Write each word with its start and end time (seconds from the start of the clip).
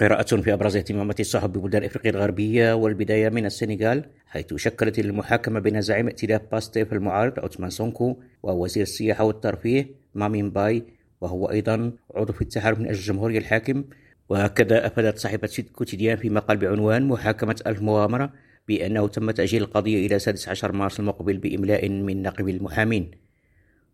قراءة 0.00 0.36
في 0.36 0.52
أبرز 0.52 0.76
اهتمامات 0.76 1.20
الصحف 1.20 1.46
ببلدان 1.46 1.84
إفريقيا 1.84 2.10
الغربية 2.10 2.72
والبداية 2.72 3.28
من 3.28 3.46
السنغال 3.46 4.04
حيث 4.26 4.54
شكلت 4.54 4.98
المحاكمة 4.98 5.60
بين 5.60 5.80
زعيم 5.80 6.06
ائتلاف 6.06 6.42
باستيف 6.52 6.92
المعارض 6.92 7.38
أوتمان 7.38 7.70
سونكو 7.70 8.16
ووزير 8.42 8.82
السياحة 8.82 9.24
والترفيه 9.24 9.90
مامي 10.14 10.50
مباي 10.50 10.84
وهو 11.20 11.50
أيضا 11.50 11.92
عضو 12.14 12.32
في 12.32 12.42
التحالف 12.42 12.78
من 12.78 12.86
أجل 12.86 12.98
الجمهورية 12.98 13.38
الحاكم. 13.38 13.84
وهكذا 14.28 14.86
أفادت 14.86 15.18
صحيفة 15.18 15.64
كوتيديان 15.72 16.16
في 16.16 16.30
مقال 16.30 16.56
بعنوان 16.56 17.08
محاكمة 17.08 17.56
ألف 17.66 17.82
مغامرة 17.82 18.32
بأنه 18.68 19.08
تم 19.08 19.30
تأجيل 19.30 19.62
القضية 19.62 20.06
إلى 20.06 20.18
16 20.18 20.72
مارس 20.72 21.00
المقبل 21.00 21.38
بإملاء 21.38 21.88
من 21.88 22.22
نقيب 22.22 22.48
المحامين. 22.48 23.10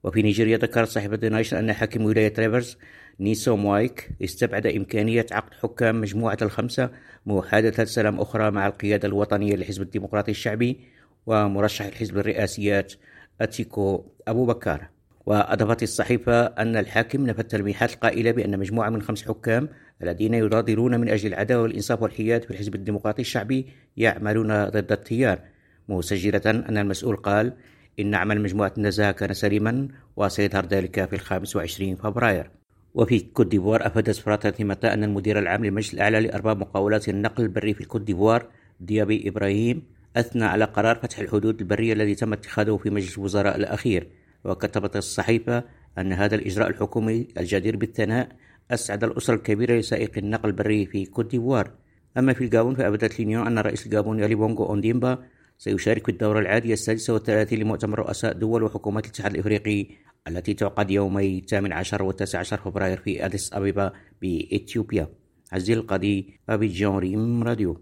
وفي 0.04 0.22
نيجيريا 0.22 0.56
ذكرت 0.56 0.88
صحيفة 0.88 1.28
نايشن 1.28 1.56
أن 1.56 1.72
حاكم 1.72 2.04
ولاية 2.04 2.32
ريفرز 2.38 2.78
نيسو 3.20 3.56
موايك 3.56 4.10
استبعد 4.24 4.66
إمكانية 4.66 5.26
عقد 5.32 5.54
حكام 5.54 6.00
مجموعة 6.00 6.38
الخمسة 6.42 6.90
محادثة 7.26 7.84
سلام 7.84 8.20
أخرى 8.20 8.50
مع 8.50 8.66
القيادة 8.66 9.08
الوطنية 9.08 9.56
للحزب 9.56 9.82
الديمقراطي 9.82 10.30
الشعبي 10.30 10.80
ومرشح 11.26 11.84
الحزب 11.84 12.18
الرئاسيات 12.18 12.92
أتيكو 13.40 14.04
أبو 14.28 14.46
بكر. 14.46 14.88
وأضافت 15.26 15.82
الصحيفة 15.82 16.44
أن 16.46 16.76
الحاكم 16.76 17.26
نفى 17.26 17.40
التلميحات 17.40 17.94
القائلة 17.94 18.30
بأن 18.30 18.58
مجموعة 18.58 18.90
من 18.90 19.02
خمس 19.02 19.28
حكام 19.28 19.68
الذين 20.02 20.34
يناضلون 20.34 21.00
من 21.00 21.08
أجل 21.08 21.28
العدالة 21.28 21.62
والإنصاف 21.62 22.02
والحياد 22.02 22.42
في 22.42 22.50
الحزب 22.50 22.74
الديمقراطي 22.74 23.22
الشعبي 23.22 23.66
يعملون 23.96 24.64
ضد 24.64 24.92
التيار 24.92 25.38
مسجلة 25.88 26.42
أن 26.46 26.78
المسؤول 26.78 27.16
قال 27.16 27.52
إن 28.00 28.14
عمل 28.14 28.40
مجموعة 28.40 28.72
النزاهة 28.78 29.12
كان 29.12 29.34
سليما 29.34 29.88
وسيظهر 30.16 30.66
ذلك 30.66 31.08
في 31.08 31.12
الخامس 31.12 31.56
وعشرين 31.56 31.96
فبراير. 31.96 32.61
وفي 32.94 33.20
كوت 33.20 33.46
ديفوار 33.46 33.86
أفادت 33.86 34.16
فراتيرنيتي 34.16 34.64
ماتان 34.64 34.86
أن 34.86 35.04
المدير 35.04 35.38
العام 35.38 35.64
للمجلس 35.64 35.94
الأعلى 35.94 36.20
لأرباب 36.20 36.58
مقاولات 36.58 37.08
النقل 37.08 37.42
البري 37.42 37.74
في 37.74 37.84
كوت 37.84 38.00
ديفوار 38.00 38.46
ديابي 38.80 39.28
إبراهيم 39.28 39.82
أثنى 40.16 40.44
على 40.44 40.64
قرار 40.64 40.96
فتح 40.96 41.18
الحدود 41.18 41.60
البرية 41.60 41.92
الذي 41.92 42.14
تم 42.14 42.32
اتخاذه 42.32 42.76
في 42.76 42.90
مجلس 42.90 43.18
الوزراء 43.18 43.56
الأخير. 43.56 44.08
وكتبت 44.44 44.96
الصحيفة 44.96 45.64
أن 45.98 46.12
هذا 46.12 46.34
الإجراء 46.34 46.68
الحكومي 46.68 47.28
الجدير 47.38 47.76
بالثناء 47.76 48.28
أسعد 48.70 49.04
الأسرة 49.04 49.34
الكبيرة 49.34 49.74
لسائقي 49.74 50.18
النقل 50.18 50.48
البري 50.48 50.86
في 50.86 51.04
كوت 51.04 51.30
ديفوار. 51.30 51.70
أما 52.18 52.32
في 52.32 52.44
الجابون 52.44 52.74
فأفادت 52.74 53.18
لينيون 53.18 53.46
أن 53.46 53.58
رئيس 53.58 53.86
الجابون 53.86 54.18
علي 54.18 54.34
بونغو 54.34 54.66
أونديمبا 54.66 55.18
سيشارك 55.62 56.06
في 56.06 56.12
الدورة 56.12 56.38
العادية 56.38 56.72
السادسة 56.72 57.12
والثلاثين 57.12 57.58
لمؤتمر 57.58 57.98
رؤساء 57.98 58.32
دول 58.32 58.62
وحكومات 58.62 59.04
الاتحاد 59.04 59.34
الإفريقي 59.34 59.86
التي 60.28 60.54
تعقد 60.54 60.90
يومي 60.90 61.40
18 61.40 62.02
و 62.02 62.10
19 62.10 62.56
فبراير 62.56 62.96
في 62.96 63.26
أديس 63.26 63.52
أبيبا 63.52 63.92
بإثيوبيا. 64.22 65.08
عزيز 65.52 65.70
القاضي 65.70 66.40
أبي 66.48 66.68
جون 66.68 66.98
ريم 66.98 67.42
راديو. 67.42 67.80